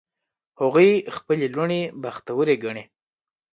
هغوی 0.61 0.91
خپلې 1.15 1.45
لوڼې 1.55 1.81
بختوری 2.03 2.55
ګڼي 2.63 2.83